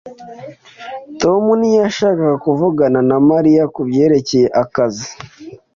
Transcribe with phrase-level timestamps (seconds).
[1.21, 5.09] Tom ntiyashakaga kuvugana na Mariya kubyerekeye akazi.